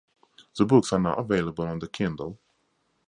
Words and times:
The 0.57 0.65
books 0.65 0.91
are 0.93 0.99
now 0.99 1.13
available 1.13 1.67
on 1.67 1.77
the 1.77 1.87
Kindle. 1.87 2.39